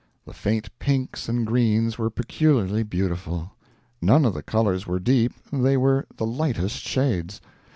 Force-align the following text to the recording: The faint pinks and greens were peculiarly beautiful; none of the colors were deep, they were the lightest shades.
The 0.25 0.33
faint 0.33 0.67
pinks 0.79 1.29
and 1.29 1.45
greens 1.45 1.99
were 1.99 2.09
peculiarly 2.09 2.81
beautiful; 2.81 3.51
none 4.01 4.25
of 4.25 4.33
the 4.33 4.41
colors 4.41 4.87
were 4.87 4.99
deep, 4.99 5.33
they 5.53 5.77
were 5.77 6.07
the 6.17 6.25
lightest 6.25 6.79
shades. 6.81 7.39